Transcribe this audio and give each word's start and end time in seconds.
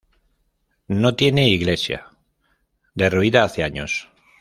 No 0.87 1.15
tiene 1.15 1.47
iglesia, 1.49 2.07
derruida 2.95 3.43
hace 3.43 3.63
años. 3.63 4.09